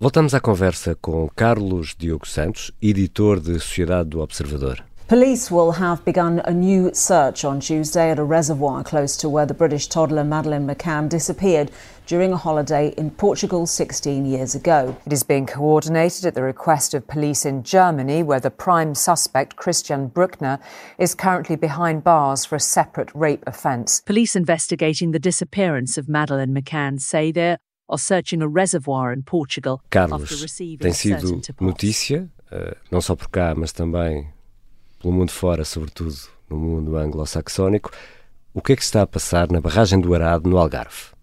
Voltamos 0.00 0.34
à 0.34 0.40
conversa 0.40 0.96
com 0.96 1.28
Carlos 1.28 1.94
Diogo 1.96 2.26
Santos, 2.26 2.72
editor 2.82 3.38
de 3.38 3.60
Sociedade 3.60 4.08
do 4.10 4.18
Observador. 4.18 4.87
Police 5.08 5.50
will 5.50 5.72
have 5.72 6.04
begun 6.04 6.42
a 6.44 6.52
new 6.52 6.90
search 6.92 7.42
on 7.42 7.60
Tuesday 7.60 8.10
at 8.10 8.18
a 8.18 8.24
reservoir 8.24 8.84
close 8.84 9.16
to 9.16 9.30
where 9.30 9.46
the 9.46 9.54
British 9.54 9.86
toddler 9.86 10.22
Madeleine 10.22 10.66
McCann 10.66 11.08
disappeared 11.08 11.70
during 12.04 12.30
a 12.30 12.36
holiday 12.36 12.88
in 12.98 13.10
Portugal 13.12 13.66
16 13.66 14.26
years 14.26 14.54
ago. 14.54 14.94
It 15.06 15.12
is 15.14 15.22
being 15.22 15.46
coordinated 15.46 16.26
at 16.26 16.34
the 16.34 16.42
request 16.42 16.92
of 16.92 17.08
police 17.08 17.46
in 17.46 17.62
Germany, 17.62 18.22
where 18.22 18.38
the 18.38 18.50
prime 18.50 18.94
suspect, 18.94 19.56
Christian 19.56 20.08
Bruckner, 20.08 20.58
is 20.98 21.14
currently 21.14 21.56
behind 21.56 22.04
bars 22.04 22.44
for 22.44 22.56
a 22.56 22.60
separate 22.60 23.10
rape 23.14 23.44
offence. 23.46 24.02
Police 24.04 24.36
investigating 24.36 25.12
the 25.12 25.18
disappearance 25.18 25.96
of 25.96 26.06
Madeleine 26.06 26.54
McCann 26.54 27.00
say 27.00 27.32
they 27.32 27.56
are 27.88 27.98
searching 27.98 28.42
a 28.42 28.46
reservoir 28.46 29.10
in 29.10 29.22
Portugal. 29.22 29.80
Carlos, 29.88 30.28
tem 30.78 30.92
sido 30.92 31.40
notícia, 31.62 32.28
uh, 32.52 32.76
não 32.90 33.00
só 33.00 33.16
por 33.16 33.30
cá, 33.30 33.54
mas 33.54 33.72
também 33.72 34.36
pelo 34.98 35.12
mundo 35.12 35.30
fora, 35.30 35.64
sobretudo 35.64 36.14
no 36.48 36.56
mundo 36.56 36.96
anglo-saxónico, 36.96 37.90
o 38.52 38.60
que 38.60 38.72
é 38.72 38.76
que 38.76 38.82
está 38.82 39.02
a 39.02 39.06
passar 39.06 39.50
na 39.50 39.60
barragem 39.60 40.00
do 40.00 40.14
Arado, 40.14 40.48
no 40.48 40.58
Algarve? 40.58 41.17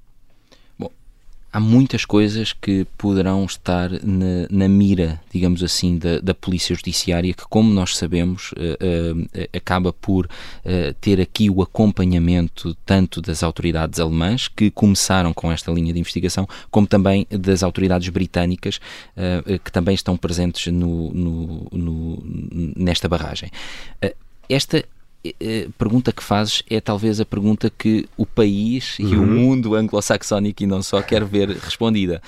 Há 1.55 1.59
muitas 1.61 2.03
coisas 2.03 2.51
que 2.51 2.85
poderão 2.97 3.45
estar 3.45 3.89
na, 4.03 4.45
na 4.49 4.67
mira, 4.67 5.21
digamos 5.31 5.63
assim, 5.63 5.97
da, 5.97 6.19
da, 6.19 6.35
Polícia 6.35 6.75
Judiciária, 6.75 7.33
que, 7.33 7.47
como 7.47 7.73
nós 7.73 7.95
sabemos, 7.95 8.51
uh, 8.51 9.23
uh, 9.23 9.47
acaba 9.55 9.93
por 9.93 10.25
uh, 10.25 10.93
ter 10.99 11.21
aqui 11.21 11.49
o 11.49 11.61
acompanhamento 11.61 12.75
tanto 12.85 13.21
das 13.21 13.41
autoridades 13.41 14.01
alemãs, 14.01 14.49
que 14.49 14.69
começaram 14.69 15.33
com 15.33 15.49
esta 15.49 15.71
linha 15.71 15.93
de 15.93 15.99
investigação, 16.01 16.45
como 16.69 16.85
também 16.85 17.25
das 17.29 17.63
autoridades 17.63 18.09
britânicas, 18.09 18.81
que 19.63 19.71
também 19.71 19.95
estão 19.95 20.17
presentes 20.17 20.73
no, 20.73 21.09
no, 21.13 21.67
no 21.71 22.23
nesta 22.75 23.07
barragem. 23.07 23.49
esta 24.49 24.83
pergunta 25.77 26.11
que 26.11 26.23
fazes 26.23 26.61
é 26.69 26.81
talvez 26.81 27.19
a 27.19 27.25
pergunta 27.25 27.69
que 27.69 28.07
o 28.17 28.25
país 28.25 28.99
uhum. 28.99 29.07
e 29.07 29.15
o 29.15 29.21
uhum. 29.21 29.27
mundo 29.27 29.75
anglo-saxónico 29.75 30.63
e 30.63 30.67
não 30.67 30.83
só 30.83 31.01
quer 31.01 31.23
ver 31.23 31.49
respondida. 31.49 32.21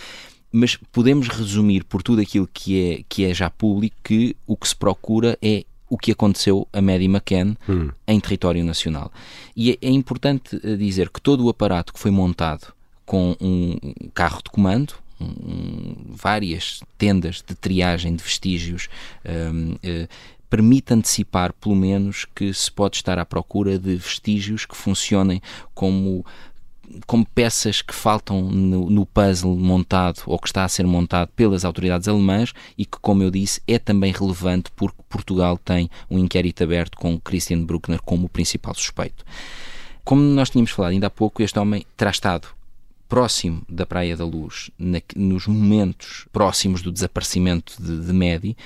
Mas 0.51 0.77
podemos 0.92 1.27
resumir 1.27 1.84
por 1.84 2.01
tudo 2.01 2.22
aquilo 2.22 2.50
que 2.51 2.82
é, 2.82 3.04
que 3.08 3.25
é 3.25 3.34
já 3.34 3.50
público 3.50 3.96
que 4.04 4.36
o 4.46 4.56
que 4.56 4.68
se 4.68 4.75
procura 4.75 5.38
é 5.42 5.66
o 5.89 5.98
que 5.98 6.12
aconteceu 6.12 6.68
a 6.74 6.82
Maddie 6.82 7.08
McCann 7.08 7.56
uhum. 7.68 7.89
em 8.08 8.20
território 8.20 8.63
nacional. 8.63 9.12
E 9.56 9.72
é, 9.72 9.77
é 9.82 9.89
importante 9.89 10.60
eh, 10.63 10.75
dizer 10.75 11.10
que 11.10 11.22
todo 11.22 11.46
o 11.46 11.50
aparato 11.50 11.94
que 11.94 12.00
foi 12.00 12.12
montado 12.12 12.74
com 13.06 13.36
um 13.39 13.77
carro 14.13 14.42
de 14.44 14.51
comando, 14.51 14.96
um, 15.20 15.96
várias 16.10 16.82
tendas 16.98 17.42
de 17.42 17.56
triagem 17.56 18.16
de 18.16 18.24
vestígios, 18.24 18.89
um, 19.25 19.72
uh, 19.74 19.80
eh, 19.82 20.08
permite 20.50 20.94
antecipar, 20.94 21.54
pelo 21.54 21.75
menos, 21.75 22.25
que 22.36 22.54
se 22.54 22.72
pode 22.72 22.98
estar 22.98 23.20
à 23.20 23.25
procura 23.25 23.77
de 23.77 23.96
vestígios 23.96 24.66
que 24.66 24.75
funcionem 24.75 25.42
como 25.74 26.25
como 27.06 27.25
peças 27.25 27.82
que 27.82 27.94
faltam 27.94 28.44
no, 28.44 28.89
no, 28.89 29.06
puzzle 29.06 29.58
montado 29.58 30.22
ou 30.25 30.39
que 30.39 30.48
está 30.48 30.63
a 30.63 30.70
ser 30.70 30.88
montado 30.88 31.27
pelas 31.36 31.66
autoridades 31.66 32.08
alemãs 32.08 32.54
e 32.77 32.86
que, 32.86 32.98
como 33.01 33.22
eu 33.22 33.30
disse, 33.30 33.62
é 33.68 33.77
também 33.77 34.13
relevante 34.13 34.72
porque 34.74 35.04
Portugal 35.10 35.58
tem 35.58 35.89
um 36.10 36.18
inquérito 36.18 36.63
aberto 36.63 36.98
com 36.98 37.20
Christian 37.20 37.66
Bruckner 37.66 38.01
como 38.01 38.27
o 38.27 38.30
principal 38.30 38.74
suspeito. 38.74 39.25
Como 40.06 40.22
nós 40.22 40.50
tínhamos 40.50 40.72
falado 40.72 40.92
ainda 40.92 41.08
há 41.08 41.10
pouco, 41.10 41.44
este 41.44 41.60
homem 41.60 41.86
terá 41.98 42.10
estado 42.10 42.48
próximo 43.07 43.63
da 43.69 43.85
Praia 43.85 44.15
da 44.15 44.25
Luz, 44.25 44.69
na, 44.77 45.01
nos 45.15 45.47
momentos 45.47 46.27
próximos 46.31 46.81
do 46.81 46.91
desaparecimento 46.91 47.81
de, 47.81 48.05
de 48.05 48.13
Medi, 48.13 48.57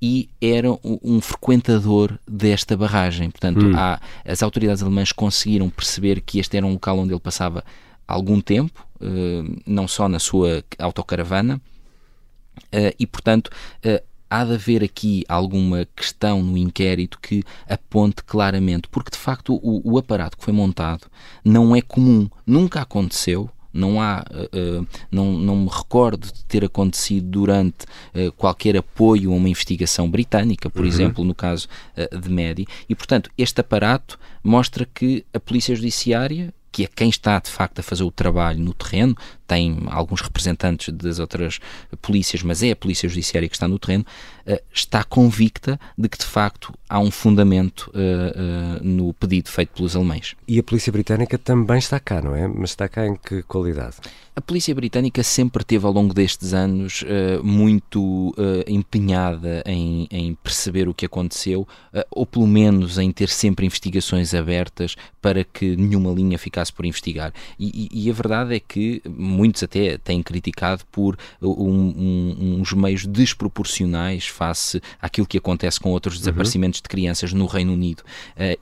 e 0.00 0.28
era 0.40 0.70
um, 0.70 0.98
um, 1.02 1.20
frequentador 1.20 2.18
desta 2.28 2.76
barragem. 2.76 3.30
Portanto, 3.30 3.64
hum. 3.64 3.72
há, 3.76 4.00
as 4.24 4.42
autoridades 4.42 4.82
alemãs 4.82 5.12
conseguiram 5.12 5.70
perceber 5.70 6.20
que 6.20 6.38
este 6.38 6.56
era 6.56 6.66
um 6.66 6.72
local 6.72 6.98
onde 6.98 7.12
ele 7.12 7.20
passava 7.20 7.64
algum 8.06 8.40
tempo, 8.40 8.86
uh, 9.00 9.62
não 9.66 9.88
só 9.88 10.08
na 10.08 10.18
sua 10.18 10.62
autocaravana, 10.78 11.56
uh, 11.56 12.94
e 12.98 13.06
portanto. 13.06 13.50
Uh, 13.84 14.02
há 14.34 14.44
de 14.44 14.54
haver 14.54 14.82
aqui 14.82 15.24
alguma 15.28 15.86
questão 15.94 16.42
no 16.42 16.58
inquérito 16.58 17.20
que 17.20 17.44
aponte 17.68 18.24
claramente, 18.24 18.88
porque 18.88 19.12
de 19.12 19.18
facto 19.18 19.54
o, 19.62 19.80
o 19.84 19.96
aparato 19.96 20.36
que 20.36 20.42
foi 20.42 20.52
montado 20.52 21.06
não 21.44 21.76
é 21.76 21.80
comum, 21.80 22.28
nunca 22.44 22.80
aconteceu 22.80 23.48
não 23.74 24.00
há, 24.00 24.24
uh, 24.30 24.86
não, 25.10 25.32
não 25.32 25.56
me 25.56 25.68
recordo 25.68 26.32
de 26.32 26.44
ter 26.44 26.64
acontecido 26.64 27.26
durante 27.26 27.84
uh, 28.14 28.30
qualquer 28.36 28.76
apoio 28.76 29.32
a 29.32 29.34
uma 29.34 29.48
investigação 29.48 30.08
britânica, 30.08 30.70
por 30.70 30.82
uhum. 30.82 30.88
exemplo, 30.88 31.24
no 31.24 31.34
caso 31.34 31.68
uh, 31.96 32.18
de 32.18 32.30
Medi, 32.30 32.66
e 32.88 32.94
portanto 32.94 33.28
este 33.36 33.60
aparato 33.60 34.18
mostra 34.42 34.86
que 34.86 35.24
a 35.34 35.40
Polícia 35.40 35.74
Judiciária 35.74 36.54
que 36.74 36.82
é 36.82 36.88
quem 36.88 37.08
está 37.08 37.38
de 37.38 37.48
facto 37.48 37.78
a 37.78 37.82
fazer 37.84 38.02
o 38.02 38.10
trabalho 38.10 38.58
no 38.58 38.74
terreno, 38.74 39.16
tem 39.54 39.78
alguns 39.86 40.20
representantes 40.20 40.92
das 40.92 41.20
outras 41.20 41.60
polícias, 42.02 42.42
mas 42.42 42.60
é 42.62 42.72
a 42.72 42.76
Polícia 42.76 43.08
Judiciária 43.08 43.48
que 43.48 43.54
está 43.54 43.68
no 43.68 43.78
terreno, 43.78 44.04
uh, 44.46 44.58
está 44.72 45.04
convicta 45.04 45.78
de 45.96 46.08
que 46.08 46.18
de 46.18 46.24
facto 46.24 46.74
há 46.88 46.98
um 46.98 47.10
fundamento 47.10 47.90
uh, 47.94 48.80
uh, 48.80 48.84
no 48.84 49.14
pedido 49.14 49.48
feito 49.48 49.70
pelos 49.74 49.94
alemães. 49.94 50.34
E 50.48 50.58
a 50.58 50.62
Polícia 50.62 50.90
Britânica 50.90 51.38
também 51.38 51.78
está 51.78 52.00
cá, 52.00 52.20
não 52.20 52.34
é? 52.34 52.48
Mas 52.48 52.70
está 52.70 52.88
cá 52.88 53.06
em 53.06 53.14
que 53.14 53.44
qualidade? 53.44 53.96
A 54.36 54.40
Polícia 54.40 54.74
Britânica 54.74 55.22
sempre 55.22 55.62
teve 55.62 55.86
ao 55.86 55.92
longo 55.92 56.12
destes 56.12 56.52
anos 56.52 57.04
muito 57.44 58.34
empenhada 58.66 59.62
em, 59.64 60.08
em, 60.10 60.34
perceber 60.34 60.88
o 60.88 60.94
que 60.94 61.06
aconteceu, 61.06 61.68
ou 62.10 62.26
pelo 62.26 62.44
menos 62.44 62.98
em 62.98 63.12
ter 63.12 63.28
sempre 63.28 63.64
investigações 63.64 64.34
abertas 64.34 64.96
para 65.22 65.44
que 65.44 65.76
nenhuma 65.76 66.10
linha 66.10 66.36
ficasse 66.36 66.72
por 66.72 66.84
investigar. 66.84 67.32
E, 67.56 67.88
e, 67.92 68.06
e 68.06 68.10
a 68.10 68.12
verdade 68.12 68.56
é 68.56 68.58
que 68.58 69.00
muitos 69.44 69.62
até 69.62 69.98
têm 69.98 70.22
criticado 70.22 70.84
por 70.90 71.16
um, 71.40 71.48
um, 71.48 72.56
uns 72.60 72.72
meios 72.72 73.06
desproporcionais 73.06 74.26
face 74.26 74.80
àquilo 75.00 75.26
que 75.26 75.38
acontece 75.38 75.78
com 75.78 75.90
outros 75.90 76.16
uhum. 76.16 76.20
desaparecimentos 76.20 76.80
uhum. 76.80 76.82
de 76.82 76.88
crianças 76.88 77.32
no 77.32 77.46
Reino 77.46 77.72
Unido. 77.72 78.02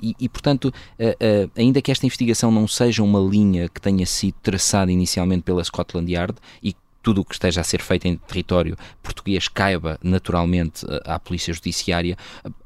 E, 0.00 0.14
e, 0.18 0.28
portanto, 0.28 0.72
ainda 1.56 1.80
que 1.80 1.90
esta 1.90 2.06
investigação 2.06 2.50
não 2.50 2.66
seja 2.66 3.02
uma 3.02 3.20
linha 3.20 3.68
que 3.68 3.80
tenha 3.80 4.04
sido 4.06 4.34
traçada 4.42 4.90
inicialmente 4.90 5.42
pela 5.42 5.62
pela 5.62 5.64
Scotland 5.64 6.12
Yard 6.12 6.34
e 6.62 6.74
tudo 7.02 7.21
o 7.21 7.25
que 7.25 7.35
esteja 7.35 7.61
a 7.61 7.64
ser 7.64 7.82
feito 7.82 8.06
em 8.06 8.16
território 8.16 8.76
português 9.02 9.49
caiba 9.49 9.99
naturalmente 10.02 10.87
eh, 10.88 11.02
à 11.04 11.18
Polícia 11.18 11.52
Judiciária. 11.52 12.16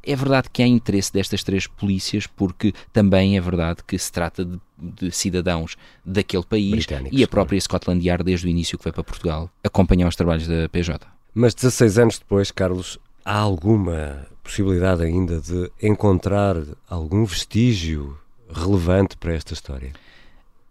É 0.02 0.14
verdade 0.14 0.49
que 0.52 0.62
há 0.62 0.66
interesse 0.66 1.12
destas 1.12 1.43
três 1.43 1.66
polícias, 1.66 2.26
porque 2.26 2.73
também 2.93 3.37
é 3.37 3.40
verdade 3.40 3.81
que 3.87 3.99
se 3.99 4.12
trata 4.12 4.45
de, 4.45 4.61
de 4.78 5.11
cidadãos 5.11 5.76
daquele 6.05 6.45
país 6.45 6.87
e 7.11 7.25
a 7.25 7.28
própria 7.28 7.61
Scotland 7.61 8.07
Yard, 8.07 8.25
desde 8.25 8.47
o 8.47 8.49
início 8.49 8.76
que 8.76 8.85
foi 8.85 8.93
para 8.93 9.02
Portugal, 9.02 9.50
acompanhar 9.64 10.09
os 10.09 10.16
trabalhos 10.16 10.47
da 10.47 10.69
PJ. 10.69 11.07
Mas 11.35 11.55
16 11.55 11.99
anos 11.99 12.19
depois, 12.19 12.50
Carlos, 12.50 12.99
há 13.25 13.38
alguma 13.38 14.26
possibilidade 14.43 15.02
ainda 15.02 15.40
de 15.40 15.71
encontrar 15.83 16.57
algum 16.88 17.25
vestígio 17.25 18.16
relevante 18.49 19.16
para 19.16 19.35
esta 19.35 19.52
história? 19.52 19.93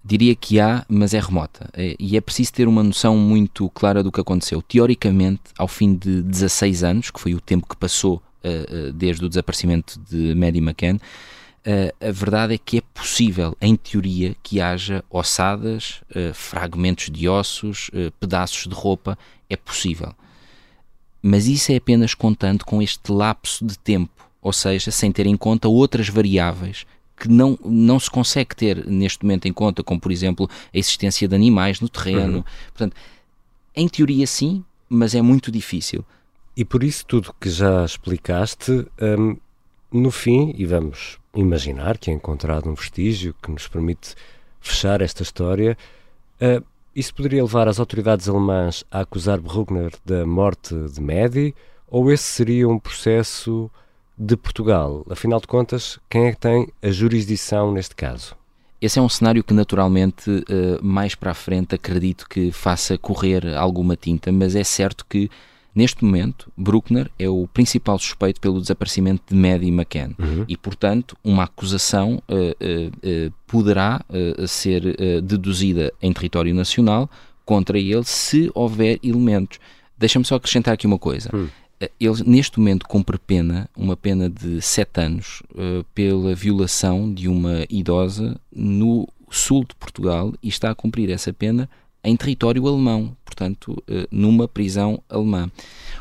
Diria 0.07 0.35
que 0.35 0.59
há, 0.59 0.85
mas 0.88 1.15
é 1.15 1.19
remota. 1.19 1.67
É, 1.74 1.95
e 1.97 2.15
é 2.15 2.21
preciso 2.21 2.53
ter 2.53 2.67
uma 2.67 2.83
noção 2.83 3.17
muito 3.17 3.67
clara 3.71 4.03
do 4.03 4.12
que 4.12 4.21
aconteceu. 4.21 4.62
Teoricamente, 4.62 5.41
ao 5.57 5.67
fim 5.67 5.95
de 5.95 6.21
16 6.21 6.83
anos, 6.83 7.09
que 7.09 7.19
foi 7.19 7.33
o 7.33 7.41
tempo 7.41 7.67
que 7.67 7.75
passou 7.75 8.17
uh, 8.43 8.89
uh, 8.89 8.93
desde 8.93 9.25
o 9.25 9.29
desaparecimento 9.29 10.00
de 10.07 10.35
Maddie 10.35 10.62
McCann, 10.62 10.97
uh, 10.97 12.07
a 12.07 12.12
verdade 12.12 12.53
é 12.53 12.57
que 12.59 12.77
é 12.77 12.81
possível, 12.93 13.57
em 13.59 13.75
teoria, 13.75 14.35
que 14.43 14.62
haja 14.62 15.03
ossadas, 15.09 16.01
fragmentos 16.35 17.09
de 17.09 17.27
ossos, 17.27 17.89
pedaços 18.19 18.67
de 18.67 18.75
roupa. 18.75 19.17
É 19.50 19.55
possível. 19.55 20.13
Mas 21.19 21.47
isso 21.47 21.71
é 21.71 21.77
apenas 21.77 22.13
contando 22.13 22.63
com 22.63 22.79
este 22.79 23.12
lapso 23.12 23.65
de 23.65 23.75
tempo, 23.79 24.29
ou 24.39 24.53
seja, 24.53 24.91
sem 24.91 25.12
ter 25.12 25.25
em 25.25 25.35
conta 25.35 25.67
outras 25.67 26.09
variáveis 26.09 26.85
que 27.17 27.29
não, 27.29 27.57
não 27.63 28.00
se 28.00 28.10
consegue 28.10 28.55
ter 28.55 28.86
neste 28.86 29.24
momento 29.24 29.48
em 29.48 29.53
conta, 29.53 29.84
como 29.84 30.00
por 30.00 30.12
exemplo 30.12 30.50
a 30.74 30.77
existência 30.77 31.27
de 31.27 31.36
animais 31.36 31.79
no 31.79 31.88
terreno. 31.89 32.38
Uhum. 32.38 32.43
Portanto, 32.67 32.95
em 33.75 33.88
teoria 33.88 34.27
sim, 34.27 34.63
mas 34.89 35.15
é 35.15 35.22
muito 35.22 35.51
difícil. 35.51 36.03
E 36.55 36.63
por 36.63 36.84
isso 36.84 37.05
tudo 37.05 37.34
que 37.39 37.50
já 37.50 37.84
explicaste, 37.84 38.86
um, 39.01 39.38
no 39.91 40.12
fim, 40.12 40.53
e 40.57 40.65
vamos 40.65 41.19
imaginar 41.34 41.98
que 41.98 42.10
é 42.10 42.13
encontrado 42.13 42.69
um 42.69 42.74
vestígio 42.74 43.36
que 43.41 43.51
nos 43.51 43.67
permite 43.67 44.15
fechar 44.62 45.01
esta 45.01 45.22
história, 45.22 45.77
uh, 46.41 46.63
isso 46.95 47.13
poderia 47.13 47.43
levar 47.43 47.67
as 47.67 47.79
autoridades 47.79 48.29
alemãs 48.29 48.86
a 48.89 49.01
acusar 49.01 49.39
Bruckner 49.39 49.91
da 50.05 50.25
morte 50.25 50.74
de 50.74 51.01
Medi, 51.01 51.53
ou 51.88 52.10
esse 52.12 52.24
seria 52.24 52.69
um 52.69 52.79
processo 52.79 53.69
de 54.17 54.36
Portugal. 54.36 55.05
Afinal 55.10 55.39
de 55.39 55.48
contas, 55.48 56.00
quem 56.10 56.27
é 56.27 56.31
que 56.31 56.39
tem 56.39 56.67
a 56.81 56.89
jurisdição 56.89 57.72
neste 57.72 57.95
caso? 57.95 58.36
Esse 58.81 59.00
é 59.00 59.01
um 59.01 59.10
cenário 59.10 59.43
que, 59.43 59.53
naturalmente, 59.53 60.43
eh, 60.50 60.77
mais 60.81 61.15
para 61.15 61.31
a 61.31 61.34
frente 61.34 61.75
acredito 61.75 62.27
que 62.29 62.51
faça 62.51 62.98
correr 62.98 63.55
alguma 63.55 63.95
tinta, 63.95 64.31
mas 64.31 64.55
é 64.55 64.63
certo 64.63 65.05
que 65.10 65.29
Neste 65.75 66.05
momento, 66.05 66.50
Bruckner 66.55 67.12
é 67.19 67.27
o 67.27 67.50
principal 67.53 68.00
suspeito 68.00 68.39
pelo 68.39 68.62
desaparecimento 68.62 69.24
de 69.27 69.36
Maddie 69.36 69.67
McCann 69.67 70.15
uhum. 70.17 70.45
e, 70.48 70.55
portanto, 70.55 71.17
uma 71.22 71.43
acusação 71.43 72.24
uh, 72.29 72.34
uh, 72.34 73.27
uh, 73.27 73.34
poderá 73.45 74.01
ser 74.48 74.81
deduzida 75.22 75.91
em 76.01 76.13
território 76.13 76.55
nacional 76.55 77.10
contra 77.43 77.77
ele 77.77 78.05
se 78.05 78.50
houver 78.55 79.00
elementos. 79.03 79.60
Deixa-me 79.98 80.24
só 80.24 80.36
acrescentar 80.36 80.74
aqui 80.74 80.88
uma 80.88 80.98
coisa. 80.98 81.29
Uhum. 81.34 81.50
Ele, 82.00 82.24
neste 82.25 82.60
momento, 82.60 82.88
cumpre 82.88 83.18
pena, 83.18 83.70
uma 83.75 83.96
pena 83.96 84.30
de 84.30 84.62
sete 84.62 85.01
anos, 85.01 85.42
pela 85.94 86.36
violação 86.36 87.13
de 87.13 87.27
uma 87.27 87.65
idosa 87.70 88.39
no 88.51 89.08
sul 89.30 89.65
de 89.65 89.75
Portugal 89.75 90.34
e 90.42 90.48
está 90.48 90.72
a 90.72 90.75
cumprir 90.75 91.10
essa 91.10 91.34
pena 91.34 91.70
em 92.04 92.15
território 92.15 92.68
alemão, 92.68 93.18
portanto, 93.25 93.84
eh, 93.88 94.08
numa 94.12 94.48
prisão 94.48 95.01
alemã. 95.10 95.51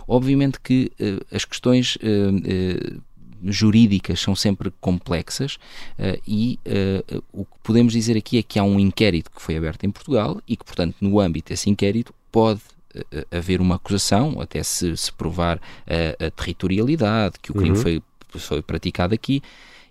Obviamente 0.07 0.61
que 0.61 0.93
eh, 1.01 1.19
as 1.33 1.47
questões 1.47 1.97
eh, 2.03 2.99
jurídicas 3.43 4.21
são 4.21 4.35
sempre 4.35 4.73
complexas 4.81 5.57
uh, 5.99 6.19
e 6.27 6.59
uh, 6.67 7.23
o 7.31 7.45
que 7.45 7.59
podemos 7.63 7.93
dizer 7.93 8.17
aqui 8.17 8.39
é 8.39 8.43
que 8.43 8.59
há 8.59 8.65
um 8.65 8.81
inquérito 8.81 9.31
que 9.31 9.43
foi 9.43 9.55
aberto 9.55 9.85
em 9.85 9.91
Portugal 9.91 10.41
e 10.49 10.57
que, 10.57 10.65
portanto, 10.65 10.97
no 10.99 11.21
âmbito 11.21 11.51
desse 11.51 11.69
inquérito 11.69 12.15
pode 12.33 12.63
haver 13.31 13.61
uma 13.61 13.77
acusação, 13.77 14.41
até 14.41 14.63
se, 14.63 14.97
se 14.97 15.13
provar 15.13 15.61
a 15.87 16.31
territorialidade, 16.31 17.35
que 17.41 17.51
o 17.51 17.55
crime 17.55 17.77
uhum. 17.77 17.83
foi, 17.83 18.03
foi 18.31 18.63
praticado 18.63 19.15
aqui. 19.15 19.43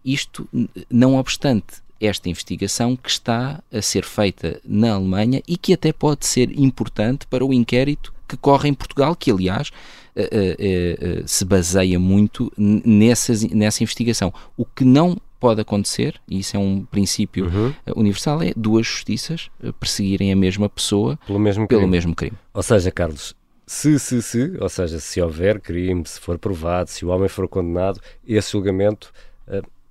Isto, 0.03 0.47
não 0.89 1.15
obstante 1.15 1.83
esta 1.99 2.29
investigação 2.29 2.95
que 2.95 3.09
está 3.09 3.61
a 3.71 3.81
ser 3.81 4.03
feita 4.03 4.59
na 4.65 4.93
Alemanha 4.93 5.41
e 5.47 5.55
que 5.57 5.73
até 5.73 5.93
pode 5.93 6.25
ser 6.25 6.51
importante 6.59 7.25
para 7.27 7.45
o 7.45 7.53
inquérito 7.53 8.13
que 8.27 8.37
corre 8.37 8.69
em 8.69 8.73
Portugal, 8.73 9.15
que 9.15 9.31
aliás 9.31 9.69
uh, 9.69 10.21
uh, 10.21 11.21
uh, 11.21 11.27
se 11.27 11.45
baseia 11.45 11.99
muito 11.99 12.51
nessas, 12.57 13.43
nessa 13.43 13.83
investigação. 13.83 14.33
O 14.57 14.65
que 14.65 14.83
não 14.83 15.17
pode 15.43 15.59
acontecer, 15.59 16.21
e 16.25 16.39
isso 16.39 16.55
é 16.55 16.59
um 16.59 16.85
princípio 16.85 17.47
uhum. 17.47 17.73
universal, 17.97 18.41
é 18.41 18.53
duas 18.55 18.87
justiças 18.87 19.51
perseguirem 19.77 20.31
a 20.31 20.37
mesma 20.37 20.69
pessoa 20.69 21.19
pelo 21.27 21.37
mesmo 21.37 21.67
pelo 21.67 21.81
crime. 21.81 21.91
Mesmo 21.91 22.15
crime. 22.15 22.37
Ou 22.53 22.63
seja, 22.63 22.89
Carlos, 22.89 23.35
se, 23.67 23.99
se, 23.99 24.21
se, 24.21 24.57
ou 24.57 24.69
seja, 24.69 25.01
se 25.01 25.21
houver 25.21 25.59
crime, 25.59 26.01
se 26.05 26.17
for 26.17 26.39
provado, 26.39 26.89
se 26.89 27.03
o 27.03 27.09
homem 27.09 27.27
for 27.27 27.45
condenado, 27.49 27.99
esse 28.25 28.53
julgamento 28.53 29.11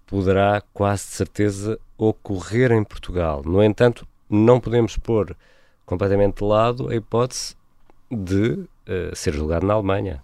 poderá 0.07 0.63
quase 0.73 1.05
de 1.05 1.11
certeza 1.11 1.79
ocorrer 1.99 2.73
em 2.73 2.83
Portugal. 2.83 3.43
No 3.45 3.63
entanto, 3.63 4.09
não 4.31 4.59
podemos 4.59 4.97
pôr 4.97 5.37
completamente 5.85 6.39
de 6.39 6.45
lado 6.45 6.89
a 6.89 6.97
hipótese 6.97 7.57
de 8.11 8.53
uh, 8.53 9.15
ser 9.15 9.35
julgado 9.35 9.67
na 9.67 9.75
Alemanha. 9.75 10.23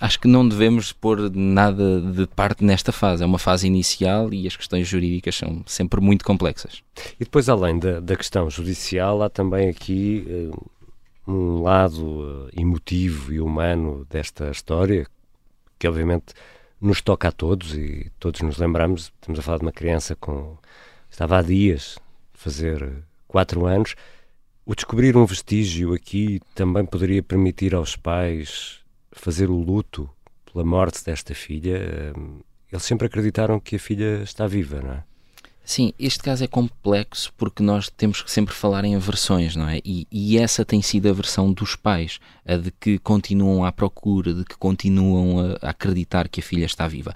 Acho 0.00 0.20
que 0.20 0.28
não 0.28 0.48
devemos 0.48 0.92
pôr 0.92 1.28
nada 1.34 2.00
de 2.00 2.26
parte 2.28 2.64
nesta 2.64 2.92
fase. 2.92 3.22
É 3.22 3.26
uma 3.26 3.38
fase 3.38 3.66
inicial 3.66 4.32
e 4.32 4.46
as 4.46 4.56
questões 4.56 4.86
jurídicas 4.86 5.34
são 5.34 5.64
sempre 5.66 6.00
muito 6.00 6.24
complexas. 6.24 6.84
E 7.18 7.24
depois, 7.24 7.48
além 7.48 7.78
da, 7.80 7.98
da 7.98 8.16
questão 8.16 8.48
judicial, 8.48 9.22
há 9.22 9.28
também 9.28 9.68
aqui 9.68 10.24
uh, 10.28 10.70
um 11.26 11.62
lado 11.62 12.04
uh, 12.04 12.48
emotivo 12.56 13.32
e 13.32 13.40
humano 13.40 14.06
desta 14.08 14.50
história, 14.50 15.04
que 15.76 15.88
obviamente 15.88 16.26
nos 16.80 17.02
toca 17.02 17.28
a 17.28 17.32
todos 17.32 17.74
e 17.74 18.10
todos 18.20 18.40
nos 18.40 18.56
lembramos. 18.56 19.12
Estamos 19.20 19.40
a 19.40 19.42
falar 19.42 19.58
de 19.58 19.64
uma 19.64 19.72
criança 19.72 20.14
com. 20.14 20.56
estava 21.10 21.38
há 21.38 21.42
dias 21.42 21.98
fazer 22.34 23.02
quatro 23.26 23.66
anos. 23.66 23.96
O 24.64 24.76
descobrir 24.76 25.16
um 25.16 25.26
vestígio 25.26 25.92
aqui 25.92 26.40
também 26.54 26.86
poderia 26.86 27.22
permitir 27.22 27.74
aos 27.74 27.96
pais 27.96 28.78
fazer 29.18 29.50
o 29.50 29.60
luto 29.60 30.08
pela 30.50 30.64
morte 30.64 31.04
desta 31.04 31.34
filha. 31.34 32.12
Eles 32.70 32.84
sempre 32.84 33.06
acreditaram 33.06 33.60
que 33.60 33.76
a 33.76 33.78
filha 33.78 34.22
está 34.22 34.46
viva, 34.46 34.80
não 34.80 34.92
é? 34.92 35.04
Sim, 35.68 35.92
este 35.98 36.20
caso 36.20 36.42
é 36.42 36.46
complexo 36.46 37.30
porque 37.36 37.62
nós 37.62 37.90
temos 37.90 38.22
que 38.22 38.30
sempre 38.30 38.54
falar 38.54 38.86
em 38.86 38.96
aversões, 38.96 39.54
não 39.54 39.68
é? 39.68 39.82
E, 39.84 40.06
e, 40.10 40.38
essa 40.38 40.64
tem 40.64 40.80
sido 40.80 41.10
a 41.10 41.12
versão 41.12 41.52
dos 41.52 41.76
pais, 41.76 42.18
a 42.46 42.56
de 42.56 42.70
que 42.70 42.98
continuam 42.98 43.62
à 43.62 43.70
procura, 43.70 44.32
de 44.32 44.46
que 44.46 44.56
continuam 44.56 45.58
a 45.60 45.68
acreditar 45.68 46.26
que 46.26 46.40
a 46.40 46.42
filha 46.42 46.64
está 46.64 46.88
viva. 46.88 47.12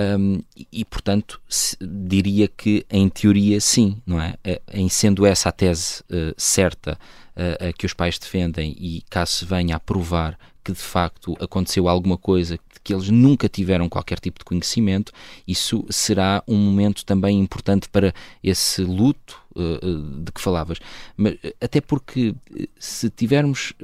Um, 0.00 0.40
e, 0.72 0.82
portanto, 0.84 1.40
se, 1.46 1.76
diria 1.80 2.48
que 2.48 2.86
em 2.88 3.08
teoria 3.08 3.60
sim, 3.60 4.00
não 4.06 4.18
é? 4.20 4.34
Em 4.72 4.88
sendo 4.88 5.26
essa 5.26 5.50
a 5.50 5.52
tese 5.52 6.00
uh, 6.02 6.32
certa 6.38 6.98
uh, 7.36 7.76
que 7.76 7.84
os 7.84 7.92
pais 7.92 8.18
defendem 8.18 8.74
e 8.78 9.02
caso 9.10 9.32
se 9.32 9.44
venha 9.44 9.76
a 9.76 9.80
provar 9.80 10.38
que 10.64 10.72
de 10.72 10.78
facto 10.78 11.36
aconteceu 11.40 11.86
alguma 11.88 12.16
coisa 12.16 12.58
que 12.82 12.94
eles 12.94 13.10
nunca 13.10 13.46
tiveram 13.46 13.90
qualquer 13.90 14.18
tipo 14.18 14.38
de 14.38 14.44
conhecimento, 14.44 15.12
isso 15.46 15.84
será 15.90 16.42
um 16.48 16.56
momento 16.56 17.04
também 17.04 17.38
importante 17.38 17.86
para 17.88 18.14
esse 18.42 18.82
luto 18.82 19.38
uh, 19.54 20.22
de 20.22 20.32
que 20.32 20.40
falavas. 20.40 20.78
Mas, 21.14 21.36
até 21.60 21.80
porque, 21.82 22.34
se 22.78 23.10
tivermos 23.10 23.74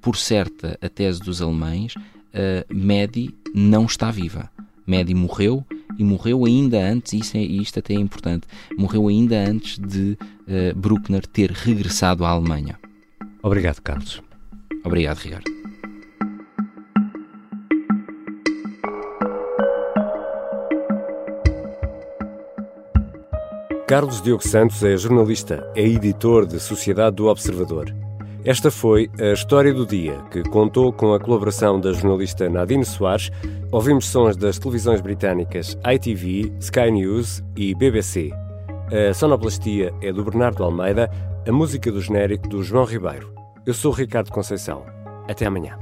por 0.00 0.16
certa 0.16 0.78
a 0.80 0.88
tese 0.88 1.20
dos 1.20 1.42
alemães, 1.42 1.92
Medi 2.70 3.34
não 3.54 3.84
está 3.84 4.10
viva. 4.10 4.50
Medi 4.88 5.14
morreu 5.14 5.62
e 5.98 6.02
morreu 6.02 6.46
ainda 6.46 6.78
antes, 6.78 7.12
e 7.12 7.18
isto, 7.18 7.36
é, 7.36 7.40
isto 7.42 7.78
até 7.78 7.92
é 7.92 7.98
importante, 7.98 8.46
morreu 8.78 9.06
ainda 9.08 9.36
antes 9.38 9.78
de 9.78 10.16
uh, 10.22 10.74
Bruckner 10.74 11.26
ter 11.26 11.50
regressado 11.50 12.24
à 12.24 12.30
Alemanha. 12.30 12.78
Obrigado, 13.42 13.82
Carlos. 13.82 14.22
Obrigado, 14.82 15.18
Ricardo. 15.18 15.44
Carlos 23.86 24.22
Diogo 24.22 24.46
Santos 24.46 24.82
é 24.82 24.96
jornalista, 24.96 25.70
é 25.76 25.82
editor 25.82 26.46
de 26.46 26.58
Sociedade 26.58 27.16
do 27.16 27.26
Observador. 27.26 27.94
Esta 28.44 28.70
foi 28.70 29.10
a 29.20 29.32
história 29.32 29.74
do 29.74 29.84
dia, 29.84 30.16
que 30.30 30.42
contou 30.44 30.90
com 30.92 31.12
a 31.12 31.20
colaboração 31.20 31.78
da 31.78 31.92
jornalista 31.92 32.48
Nadine 32.48 32.84
Soares. 32.84 33.30
Ouvimos 33.70 34.06
sons 34.06 34.34
das 34.34 34.58
televisões 34.58 35.02
britânicas 35.02 35.76
ITV, 35.84 36.54
Sky 36.58 36.90
News 36.90 37.44
e 37.54 37.74
BBC. 37.74 38.30
A 39.10 39.12
sonoplastia 39.12 39.92
é 40.00 40.10
do 40.10 40.24
Bernardo 40.24 40.64
Almeida, 40.64 41.10
a 41.46 41.52
música 41.52 41.92
do 41.92 42.00
genérico 42.00 42.48
do 42.48 42.62
João 42.62 42.86
Ribeiro. 42.86 43.34
Eu 43.66 43.74
sou 43.74 43.92
Ricardo 43.92 44.32
Conceição. 44.32 44.86
Até 45.28 45.44
amanhã. 45.44 45.78